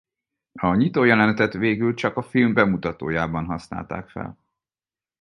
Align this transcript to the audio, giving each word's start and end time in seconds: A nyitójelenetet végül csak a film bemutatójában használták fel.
A 0.59 0.75
nyitójelenetet 0.75 1.53
végül 1.53 1.93
csak 1.93 2.17
a 2.17 2.21
film 2.21 2.53
bemutatójában 2.53 3.45
használták 3.45 4.09
fel. 4.09 4.39